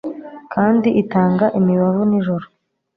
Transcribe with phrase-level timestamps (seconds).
[0.53, 2.45] Kandi itanga imibavu nijoro